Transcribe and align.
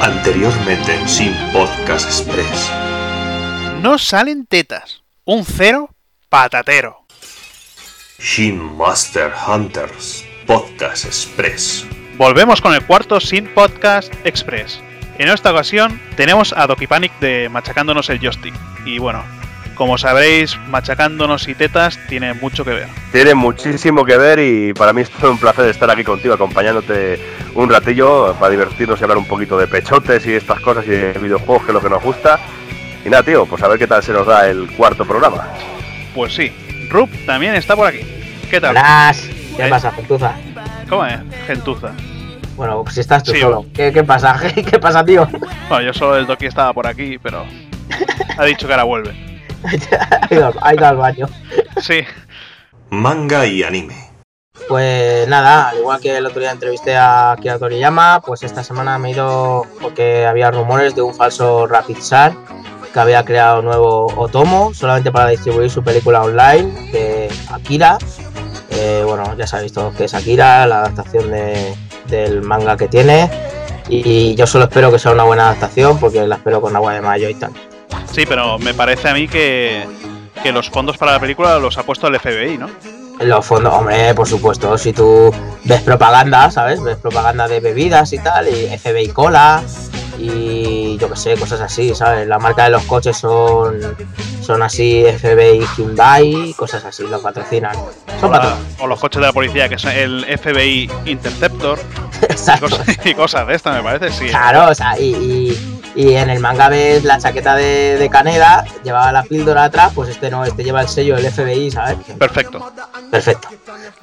Anteriormente 0.00 0.94
en 0.94 1.08
Sin 1.08 1.34
Podcast 1.52 2.06
Express. 2.06 2.70
No 3.82 3.98
salen 3.98 4.46
tetas. 4.46 5.02
Un 5.24 5.44
cero 5.44 5.90
patatero. 6.28 7.06
Shin 8.18 8.76
Master 8.76 9.32
Hunters 9.46 10.24
Podcast 10.46 11.04
Express. 11.04 11.86
Volvemos 12.16 12.60
con 12.60 12.74
el 12.74 12.84
cuarto 12.86 13.20
Sin 13.20 13.46
Podcast 13.54 14.12
Express. 14.24 14.80
En 15.18 15.28
esta 15.28 15.50
ocasión 15.50 16.00
tenemos 16.16 16.52
a 16.52 16.66
Doki 16.66 16.86
Panic 16.86 17.18
de 17.20 17.48
Machacándonos 17.48 18.08
el 18.10 18.20
Joystick. 18.20 18.54
Y 18.84 18.98
bueno, 18.98 19.24
como 19.76 19.96
sabréis, 19.98 20.58
Machacándonos 20.68 21.46
y 21.46 21.54
Tetas 21.54 21.98
tiene 22.08 22.34
mucho 22.34 22.64
que 22.64 22.70
ver. 22.72 22.88
Tiene 23.12 23.34
muchísimo 23.34 24.04
que 24.04 24.16
ver 24.16 24.38
y 24.40 24.72
para 24.74 24.92
mí 24.92 25.02
es 25.02 25.10
todo 25.10 25.30
un 25.30 25.38
placer 25.38 25.66
estar 25.68 25.88
aquí 25.90 26.02
contigo 26.02 26.34
acompañándote 26.34 27.20
un 27.54 27.70
ratillo 27.70 28.34
para 28.34 28.50
divertirnos 28.50 28.98
y 29.00 29.02
hablar 29.04 29.18
un 29.18 29.26
poquito 29.26 29.56
de 29.56 29.68
pechotes 29.68 30.26
y 30.26 30.32
estas 30.34 30.58
cosas 30.60 30.84
y 30.86 30.90
de 30.90 31.12
videojuegos 31.12 31.62
que 31.64 31.70
es 31.70 31.74
lo 31.74 31.80
que 31.80 31.90
nos 31.90 32.02
gusta. 32.02 32.40
Y 33.04 33.08
nada, 33.10 33.22
tío, 33.22 33.46
pues 33.46 33.62
a 33.62 33.68
ver 33.68 33.78
qué 33.78 33.86
tal 33.86 34.02
se 34.02 34.12
nos 34.12 34.26
da 34.26 34.48
el 34.48 34.68
cuarto 34.72 35.04
programa. 35.04 35.46
Pues 36.14 36.34
sí, 36.34 36.50
Rup 36.90 37.08
también 37.24 37.54
está 37.54 37.76
por 37.76 37.86
aquí. 37.86 38.00
¿Qué 38.50 38.60
tal? 38.60 38.74
¿Qué 39.56 39.66
¿Eh? 39.66 39.70
pasa, 39.70 39.92
gentuza? 39.92 40.34
¿Cómo 40.88 41.06
es? 41.06 41.18
Gentuza. 41.46 41.92
Bueno, 42.56 42.82
pues 42.82 42.94
si 42.94 43.00
estás 43.00 43.22
tú 43.22 43.32
Sí. 43.32 43.40
solo. 43.40 43.66
¿Qué, 43.74 43.92
qué 43.92 44.02
pasa? 44.02 44.40
¿Qué 44.54 44.78
pasa, 44.78 45.04
tío? 45.04 45.28
Bueno, 45.68 45.82
yo 45.84 45.92
solo 45.92 46.16
el 46.16 46.26
Doki 46.26 46.46
estaba 46.46 46.72
por 46.72 46.86
aquí, 46.86 47.18
pero 47.22 47.44
ha 48.38 48.44
dicho 48.44 48.66
que 48.66 48.72
ahora 48.72 48.84
vuelve. 48.84 49.25
Ha, 49.64 50.34
ido, 50.34 50.52
ha 50.60 50.74
ido 50.74 50.86
al 50.86 50.96
baño. 50.96 51.26
Sí, 51.80 52.00
Manga 52.90 53.46
y 53.46 53.62
anime. 53.62 53.94
Pues 54.68 55.28
nada, 55.28 55.68
al 55.68 55.78
igual 55.78 56.00
que 56.00 56.16
el 56.16 56.26
otro 56.26 56.40
día 56.40 56.50
entrevisté 56.50 56.96
a 56.96 57.32
Akira 57.32 57.58
Toriyama, 57.58 58.20
pues 58.24 58.42
esta 58.42 58.64
semana 58.64 58.98
me 58.98 59.08
he 59.08 59.12
ido 59.12 59.64
porque 59.80 60.26
había 60.26 60.50
rumores 60.50 60.94
de 60.94 61.02
un 61.02 61.14
falso 61.14 61.66
Rapid 61.66 61.98
Sar 61.98 62.32
que 62.92 62.98
había 62.98 63.24
creado 63.24 63.58
un 63.60 63.66
nuevo 63.66 64.06
Otomo 64.16 64.72
solamente 64.72 65.12
para 65.12 65.28
distribuir 65.28 65.70
su 65.70 65.84
película 65.84 66.22
online 66.22 66.90
de 66.90 67.28
Akira. 67.52 67.98
Eh, 68.70 69.02
bueno, 69.06 69.36
ya 69.36 69.46
sabéis 69.46 69.72
todos 69.72 69.94
que 69.94 70.04
es 70.04 70.14
Akira, 70.14 70.66
la 70.66 70.80
adaptación 70.80 71.30
de- 71.30 71.74
del 72.06 72.40
manga 72.42 72.76
que 72.76 72.88
tiene. 72.88 73.30
Y 73.88 74.34
yo 74.34 74.46
solo 74.46 74.64
espero 74.64 74.90
que 74.90 74.98
sea 74.98 75.12
una 75.12 75.22
buena 75.24 75.44
adaptación 75.50 75.98
porque 76.00 76.26
la 76.26 76.36
espero 76.36 76.60
con 76.60 76.74
agua 76.74 76.94
de 76.94 77.02
mayo 77.02 77.28
y 77.28 77.34
tal. 77.34 77.52
Sí, 78.16 78.24
pero 78.26 78.58
me 78.58 78.72
parece 78.72 79.10
a 79.10 79.12
mí 79.12 79.28
que, 79.28 79.86
que 80.42 80.50
los 80.50 80.70
fondos 80.70 80.96
para 80.96 81.12
la 81.12 81.20
película 81.20 81.58
los 81.58 81.76
ha 81.76 81.82
puesto 81.82 82.06
el 82.06 82.18
FBI, 82.18 82.56
¿no? 82.56 82.70
Los 83.20 83.44
fondos, 83.44 83.74
hombre, 83.74 84.14
por 84.14 84.26
supuesto, 84.26 84.78
si 84.78 84.94
tú 84.94 85.30
ves 85.64 85.82
propaganda, 85.82 86.50
¿sabes? 86.50 86.82
Ves 86.82 86.96
propaganda 86.96 87.46
de 87.46 87.60
bebidas 87.60 88.14
y 88.14 88.18
tal, 88.18 88.48
y 88.48 88.74
FBI 88.78 89.08
Cola, 89.08 89.62
y 90.18 90.96
yo 90.98 91.08
qué 91.10 91.16
sé, 91.16 91.36
cosas 91.36 91.60
así, 91.60 91.94
¿sabes? 91.94 92.26
La 92.26 92.38
marca 92.38 92.64
de 92.64 92.70
los 92.70 92.82
coches 92.84 93.16
son, 93.16 93.78
son 94.42 94.62
así, 94.62 95.04
FBI 95.18 95.64
Hyundai, 95.76 96.54
cosas 96.56 96.84
así, 96.84 97.04
los 97.06 97.20
patrocinan. 97.22 97.76
O, 97.76 97.90
Son 98.20 98.30
la- 98.30 98.38
patrocinados. 98.40 98.80
o 98.80 98.86
los 98.86 99.00
coches 99.00 99.20
de 99.20 99.26
la 99.26 99.32
policía, 99.32 99.68
que 99.68 99.78
son 99.78 99.92
el 99.92 100.24
FBI 100.38 100.90
Interceptor 101.06 101.78
y 102.22 102.60
cosas, 102.60 103.06
y 103.06 103.14
cosas 103.14 103.46
de 103.46 103.54
estas, 103.54 103.76
me 103.76 103.82
parece, 103.82 104.10
sí. 104.16 104.26
Claro, 104.30 104.70
o 104.70 104.74
sea, 104.74 104.98
y, 104.98 105.14
y- 105.14 105.72
y 105.96 106.14
en 106.14 106.28
el 106.28 106.40
manga 106.40 106.68
ves 106.68 107.04
la 107.04 107.18
chaqueta 107.18 107.54
de, 107.54 107.96
de 107.96 108.10
Caneda, 108.10 108.66
llevaba 108.84 109.12
la 109.12 109.22
píldora 109.22 109.64
atrás, 109.64 109.92
pues 109.94 110.10
este 110.10 110.30
no, 110.30 110.44
este 110.44 110.62
lleva 110.62 110.82
el 110.82 110.88
sello 110.88 111.16
del 111.16 111.24
FBI, 111.32 111.70
¿sabes? 111.70 111.96
Perfecto. 112.18 112.70
Perfecto. 113.10 113.48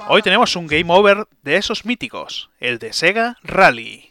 Hoy 0.08 0.24
tenemos 0.24 0.56
un 0.56 0.66
game 0.66 0.86
over 0.88 1.28
de 1.44 1.58
esos 1.58 1.86
míticos, 1.86 2.50
el 2.60 2.80
de 2.80 2.94
Sega 2.94 3.38
Rally. 3.44 4.10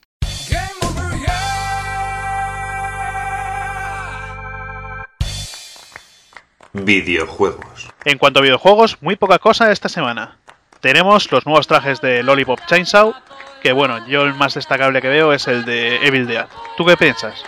Videojuegos. 6.72 7.90
En 8.04 8.18
cuanto 8.18 8.40
a 8.40 8.42
videojuegos, 8.42 8.98
muy 9.02 9.16
poca 9.16 9.38
cosa 9.38 9.70
esta 9.70 9.88
semana. 9.88 10.36
Tenemos 10.80 11.30
los 11.30 11.46
nuevos 11.46 11.66
trajes 11.66 12.00
de 12.00 12.22
Lollipop 12.22 12.60
Chainsaw, 12.66 13.14
que 13.62 13.72
bueno, 13.72 14.06
yo 14.06 14.22
el 14.22 14.34
más 14.34 14.54
destacable 14.54 15.00
que 15.00 15.08
veo 15.08 15.32
es 15.32 15.46
el 15.48 15.64
de 15.64 16.04
Evil 16.06 16.26
Dead. 16.26 16.46
¿Tú 16.76 16.84
qué 16.84 16.96
piensas? 16.96 17.44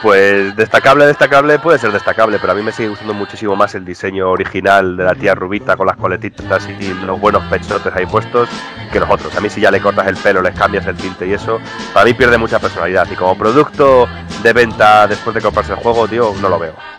Pues 0.00 0.54
destacable, 0.54 1.06
destacable 1.06 1.58
puede 1.58 1.80
ser 1.80 1.90
destacable, 1.90 2.38
pero 2.38 2.52
a 2.52 2.54
mí 2.54 2.62
me 2.62 2.70
sigue 2.70 2.88
gustando 2.88 3.12
muchísimo 3.14 3.56
más 3.56 3.74
el 3.74 3.84
diseño 3.84 4.30
original 4.30 4.96
de 4.96 5.02
la 5.02 5.14
tía 5.16 5.34
Rubita 5.34 5.76
con 5.76 5.88
las 5.88 5.96
coletitas 5.96 6.68
y 6.68 6.94
los 7.04 7.20
buenos 7.20 7.42
pechotes 7.46 7.92
ahí 7.92 8.06
puestos 8.06 8.48
que 8.92 9.00
los 9.00 9.10
otros. 9.10 9.36
A 9.36 9.40
mí 9.40 9.50
si 9.50 9.60
ya 9.60 9.72
le 9.72 9.80
cortas 9.80 10.06
el 10.06 10.16
pelo, 10.16 10.40
les 10.40 10.54
cambias 10.54 10.86
el 10.86 10.96
tinte 10.96 11.26
y 11.26 11.32
eso, 11.32 11.60
para 11.92 12.06
mí 12.06 12.14
pierde 12.14 12.38
mucha 12.38 12.60
personalidad. 12.60 13.08
Y 13.10 13.16
como 13.16 13.36
producto 13.36 14.08
de 14.40 14.52
venta 14.52 15.08
después 15.08 15.34
de 15.34 15.42
comprarse 15.42 15.72
el 15.72 15.78
juego, 15.80 16.06
tío, 16.06 16.32
no 16.40 16.48
lo 16.48 16.60
veo. 16.60 16.97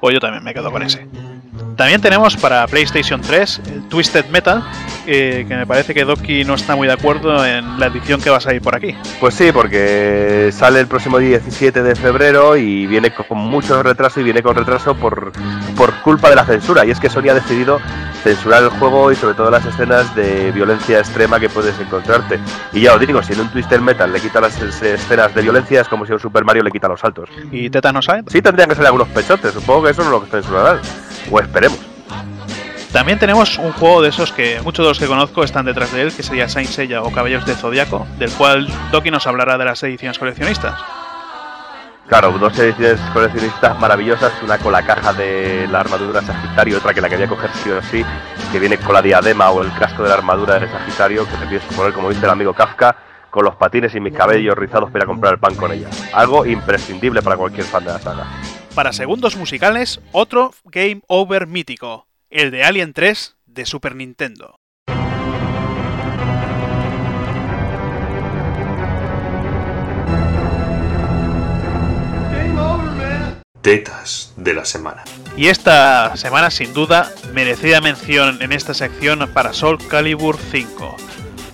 Pues 0.00 0.14
yo 0.14 0.20
también 0.20 0.44
me 0.44 0.52
quedo 0.52 0.70
con 0.70 0.82
ese. 0.82 1.06
También 1.76 2.00
tenemos 2.00 2.36
para 2.36 2.66
PlayStation 2.66 3.20
3 3.20 3.60
el 3.66 3.88
Twisted 3.88 4.26
Metal, 4.26 4.62
eh, 5.06 5.44
que 5.48 5.54
me 5.56 5.66
parece 5.66 5.94
que 5.94 6.04
Doki 6.04 6.44
no 6.44 6.54
está 6.54 6.76
muy 6.76 6.86
de 6.86 6.94
acuerdo 6.94 7.44
en 7.44 7.78
la 7.78 7.86
edición 7.86 8.20
que 8.20 8.30
va 8.30 8.38
a 8.38 8.40
salir 8.40 8.60
por 8.62 8.74
aquí. 8.74 8.94
Pues 9.20 9.34
sí, 9.34 9.50
porque 9.52 10.50
sale 10.52 10.80
el 10.80 10.86
próximo 10.86 11.18
día 11.18 11.38
17 11.38 11.82
de 11.82 11.94
febrero 11.94 12.56
y 12.56 12.86
viene 12.86 13.12
con 13.12 13.38
mucho 13.38 13.82
retraso 13.82 14.20
y 14.20 14.24
viene 14.24 14.42
con 14.42 14.54
retraso 14.56 14.94
por, 14.94 15.32
por 15.76 15.94
culpa 16.02 16.30
de 16.30 16.36
la 16.36 16.44
censura. 16.44 16.84
Y 16.84 16.90
es 16.90 17.00
que 17.00 17.10
Sony 17.10 17.28
ha 17.30 17.34
decidido 17.34 17.80
censurar 18.22 18.62
el 18.62 18.70
juego 18.70 19.12
y 19.12 19.16
sobre 19.16 19.34
todo 19.34 19.50
las 19.50 19.64
escenas 19.66 20.14
de 20.16 20.50
violencia 20.52 20.98
extrema 20.98 21.38
que 21.38 21.48
puedes 21.50 21.78
encontrarte. 21.78 22.38
Y 22.72 22.80
ya 22.82 22.94
os 22.94 23.00
digo, 23.00 23.22
si 23.22 23.34
en 23.34 23.40
un 23.40 23.48
Twister 23.50 23.80
Metal 23.80 24.10
le 24.12 24.20
quita 24.20 24.40
las 24.40 24.60
es- 24.62 24.82
escenas 24.82 25.34
de 25.34 25.42
violencia 25.42 25.82
es 25.82 25.88
como 25.88 26.06
si 26.06 26.12
a 26.12 26.14
un 26.14 26.20
Super 26.20 26.44
Mario 26.44 26.62
le 26.62 26.70
quita 26.70 26.88
los 26.88 27.00
saltos. 27.00 27.28
¿Y 27.52 27.68
Tetas 27.68 27.92
no 27.92 28.00
saben? 28.00 28.24
Sí 28.28 28.40
tendrían 28.40 28.68
que 28.68 28.74
salir 28.74 28.86
algunos 28.86 29.08
pechotes, 29.08 29.52
supongo 29.52 29.84
que 29.84 29.90
eso 29.90 30.02
no 30.04 30.10
lo 30.10 30.20
censurarán. 30.26 30.78
O 31.30 31.38
esperemos. 31.40 31.78
También 32.94 33.18
tenemos 33.18 33.58
un 33.58 33.72
juego 33.72 34.02
de 34.02 34.10
esos 34.10 34.30
que 34.30 34.60
muchos 34.62 34.84
de 34.84 34.88
los 34.88 35.00
que 35.00 35.08
conozco 35.08 35.42
están 35.42 35.66
detrás 35.66 35.92
de 35.92 36.02
él, 36.02 36.14
que 36.14 36.22
sería 36.22 36.48
Saint 36.48 36.70
Seiya 36.70 37.02
o 37.02 37.10
Caballeros 37.10 37.44
de 37.44 37.56
Zodiaco, 37.56 38.06
del 38.20 38.30
cual 38.30 38.68
Doki 38.92 39.10
nos 39.10 39.26
hablará 39.26 39.58
de 39.58 39.64
las 39.64 39.82
ediciones 39.82 40.16
coleccionistas. 40.16 40.80
Claro, 42.06 42.30
dos 42.38 42.56
ediciones 42.56 43.00
coleccionistas 43.12 43.80
maravillosas, 43.80 44.32
una 44.44 44.58
con 44.58 44.70
la 44.70 44.86
caja 44.86 45.12
de 45.12 45.66
la 45.72 45.80
armadura 45.80 46.22
Sagitario, 46.22 46.78
otra 46.78 46.94
que 46.94 47.00
la 47.00 47.08
quería 47.08 47.26
coger 47.26 47.50
sí 47.64 47.70
o 47.70 47.82
sí, 47.82 48.04
que 48.52 48.60
viene 48.60 48.78
con 48.78 48.94
la 48.94 49.02
diadema 49.02 49.50
o 49.50 49.64
el 49.64 49.72
casco 49.76 50.04
de 50.04 50.10
la 50.10 50.14
armadura 50.14 50.60
de 50.60 50.68
Sagitario, 50.68 51.24
que 51.28 51.36
te 51.36 51.46
tienes 51.46 51.66
que 51.66 51.74
poner, 51.74 51.92
como 51.94 52.10
dice 52.10 52.24
el 52.24 52.30
amigo 52.30 52.54
Kafka, 52.54 52.94
con 53.28 53.44
los 53.44 53.56
patines 53.56 53.92
y 53.96 53.98
mis 53.98 54.14
cabellos 54.14 54.56
rizados 54.56 54.92
para 54.92 55.00
ir 55.00 55.02
a 55.02 55.06
comprar 55.06 55.32
el 55.34 55.40
pan 55.40 55.56
con 55.56 55.72
ella. 55.72 55.90
Algo 56.12 56.46
imprescindible 56.46 57.22
para 57.22 57.36
cualquier 57.36 57.66
fan 57.66 57.84
de 57.84 57.90
la 57.90 57.98
saga. 57.98 58.24
Para 58.72 58.92
segundos 58.92 59.34
musicales, 59.34 60.00
otro 60.12 60.52
Game 60.64 61.02
Over 61.08 61.48
mítico, 61.48 62.06
el 62.30 62.50
de 62.50 62.64
Alien 62.64 62.92
3 62.92 63.36
de 63.46 63.66
Super 63.66 63.94
Nintendo. 63.96 64.56
Tetas 73.62 74.34
de 74.36 74.52
la 74.52 74.66
semana. 74.66 75.04
Y 75.38 75.46
esta 75.46 76.14
semana, 76.16 76.50
sin 76.50 76.74
duda, 76.74 77.10
merecida 77.32 77.80
mención 77.80 78.42
en 78.42 78.52
esta 78.52 78.74
sección 78.74 79.26
para 79.32 79.54
Soul 79.54 79.78
Calibur 79.88 80.36
5. 80.36 80.96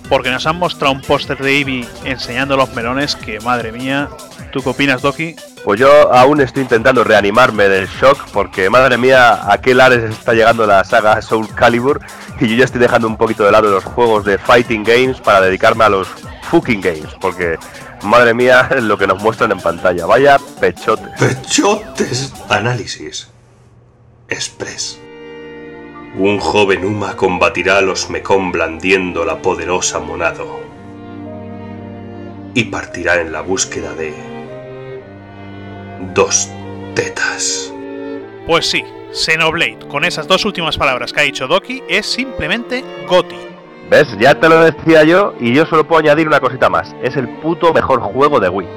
Porque 0.09 0.29
nos 0.29 0.45
han 0.45 0.57
mostrado 0.57 0.93
un 0.93 1.01
póster 1.01 1.37
de 1.37 1.57
Eevee 1.57 1.87
enseñando 2.03 2.57
los 2.57 2.73
melones 2.73 3.15
que, 3.15 3.39
madre 3.39 3.71
mía, 3.71 4.09
¿tú 4.51 4.61
qué 4.61 4.69
opinas, 4.69 5.01
Doki? 5.01 5.35
Pues 5.63 5.79
yo 5.79 6.11
aún 6.11 6.41
estoy 6.41 6.63
intentando 6.63 7.03
reanimarme 7.03 7.69
del 7.69 7.87
shock 7.87 8.29
porque, 8.33 8.69
madre 8.71 8.97
mía, 8.97 9.51
a 9.51 9.61
qué 9.61 9.75
lares 9.75 10.03
está 10.09 10.33
llegando 10.33 10.65
la 10.65 10.83
saga 10.83 11.21
Soul 11.21 11.53
Calibur 11.53 12.01
y 12.39 12.47
yo 12.47 12.55
ya 12.55 12.65
estoy 12.65 12.81
dejando 12.81 13.07
un 13.07 13.15
poquito 13.15 13.43
de 13.43 13.51
lado 13.51 13.69
los 13.69 13.83
juegos 13.83 14.25
de 14.25 14.39
fighting 14.39 14.83
games 14.83 15.21
para 15.21 15.39
dedicarme 15.39 15.83
a 15.83 15.89
los 15.89 16.07
fucking 16.49 16.81
games 16.81 17.09
porque, 17.19 17.59
madre 18.01 18.33
mía, 18.33 18.69
lo 18.81 18.97
que 18.97 19.05
nos 19.05 19.21
muestran 19.21 19.51
en 19.51 19.59
pantalla. 19.59 20.07
Vaya 20.07 20.39
pechotes. 20.59 21.11
Pechotes. 21.19 22.33
Análisis. 22.49 23.29
Express. 24.29 24.99
Un 26.17 26.39
joven 26.39 26.83
Uma 26.85 27.15
combatirá 27.15 27.77
a 27.77 27.81
los 27.81 28.09
Mekong 28.09 28.51
blandiendo 28.51 29.25
la 29.25 29.37
poderosa 29.43 29.99
Monado. 29.99 30.59
Y 32.55 32.65
partirá 32.65 33.21
en 33.21 33.31
la 33.31 33.41
búsqueda 33.41 33.93
de... 33.93 34.30
Dos 36.13 36.49
tetas. 36.95 37.73
Pues 38.47 38.65
sí, 38.69 38.83
Xenoblade, 39.13 39.77
con 39.87 40.03
esas 40.03 40.27
dos 40.27 40.45
últimas 40.45 40.77
palabras 40.77 41.13
que 41.13 41.19
ha 41.21 41.23
dicho 41.23 41.47
Doki, 41.47 41.83
es 41.87 42.05
simplemente 42.05 42.83
Goti. 43.07 43.35
¿Ves? 43.89 44.07
Ya 44.19 44.35
te 44.35 44.47
lo 44.49 44.61
decía 44.61 45.03
yo 45.03 45.33
y 45.39 45.53
yo 45.53 45.65
solo 45.65 45.85
puedo 45.85 45.99
añadir 45.99 46.27
una 46.27 46.39
cosita 46.39 46.69
más. 46.69 46.95
Es 47.03 47.17
el 47.17 47.27
puto 47.27 47.73
mejor 47.73 47.99
juego 48.01 48.39
de 48.39 48.49
Wii. 48.49 48.67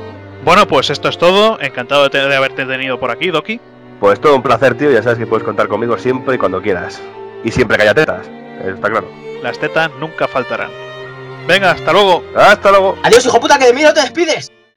Bueno, 0.45 0.67
pues 0.67 0.91
esto 0.91 1.09
es 1.09 1.17
todo. 1.17 1.59
Encantado 1.61 2.03
de, 2.05 2.11
te- 2.11 2.19
de 2.29 2.37
haberte 2.37 2.67
tenido 2.67 2.99
por 2.99 3.11
aquí, 3.11 3.29
Doki. 3.31 3.61
Pues 4.01 4.21
todo 4.21 4.35
un 4.37 4.43
placer, 4.43 4.77
tío. 4.77 4.91
Ya 4.91 5.03
sabes 5.03 5.19
que 5.19 5.27
puedes 5.27 5.45
contar 5.45 5.69
conmigo 5.69 5.97
siempre 5.99 6.35
y 6.35 6.39
cuando 6.39 6.61
quieras. 6.61 7.01
Y 7.45 7.51
siempre 7.53 7.77
que 7.77 7.85
haya 7.85 7.95
tetas. 7.95 8.27
Eso 8.61 8.75
está 8.75 8.91
claro. 8.91 9.09
Las 9.43 9.59
tetas 9.59 9.91
nunca 10.01 10.27
faltarán. 10.27 10.71
Venga, 11.47 11.71
hasta 11.71 11.93
luego. 11.93 12.25
Hasta 12.35 12.71
luego. 12.71 12.97
Adiós, 13.05 13.25
hijo 13.25 13.41
puta, 13.41 13.57
que 13.59 13.67
de 13.67 13.73
mí 13.73 13.83
no 13.83 13.95
te 13.95 14.01
despides. 14.01 14.51